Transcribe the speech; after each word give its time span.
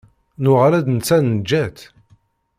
Nuɣal-d, 0.41 0.85
netta 0.89 1.17
neǧǧa-t. 1.19 1.77